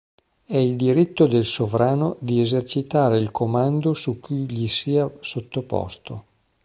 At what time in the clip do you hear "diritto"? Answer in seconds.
0.77-1.27